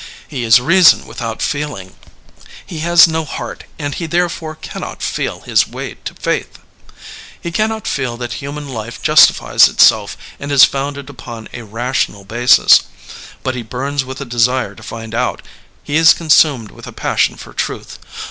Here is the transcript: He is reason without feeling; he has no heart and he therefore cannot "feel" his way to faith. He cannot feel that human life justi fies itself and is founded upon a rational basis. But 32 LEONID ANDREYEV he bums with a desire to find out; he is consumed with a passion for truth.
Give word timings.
He 0.27 0.43
is 0.43 0.59
reason 0.59 1.05
without 1.05 1.43
feeling; 1.43 1.93
he 2.65 2.79
has 2.79 3.07
no 3.07 3.23
heart 3.23 3.65
and 3.77 3.93
he 3.93 4.07
therefore 4.07 4.55
cannot 4.55 5.03
"feel" 5.03 5.41
his 5.41 5.67
way 5.67 5.93
to 5.93 6.15
faith. 6.15 6.57
He 7.39 7.51
cannot 7.51 7.87
feel 7.87 8.17
that 8.17 8.33
human 8.41 8.67
life 8.67 9.03
justi 9.03 9.31
fies 9.35 9.67
itself 9.69 10.17
and 10.39 10.51
is 10.51 10.65
founded 10.65 11.07
upon 11.07 11.49
a 11.53 11.61
rational 11.61 12.25
basis. 12.25 12.81
But 13.43 13.51
32 13.51 13.51
LEONID 13.51 13.51
ANDREYEV 13.51 13.55
he 13.57 13.63
bums 13.91 14.05
with 14.05 14.21
a 14.21 14.25
desire 14.25 14.73
to 14.73 14.81
find 14.81 15.13
out; 15.13 15.43
he 15.83 15.97
is 15.97 16.13
consumed 16.15 16.71
with 16.71 16.87
a 16.87 16.91
passion 16.91 17.35
for 17.35 17.53
truth. 17.53 17.99